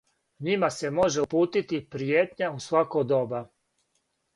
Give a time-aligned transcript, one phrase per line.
[0.47, 3.49] Њима се може упутити пријетња у свако доба.